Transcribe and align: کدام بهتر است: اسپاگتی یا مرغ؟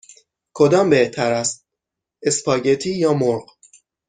کدام 0.53 0.89
بهتر 0.89 1.31
است: 1.33 1.65
اسپاگتی 2.23 2.95
یا 2.97 3.13
مرغ؟ 3.13 3.47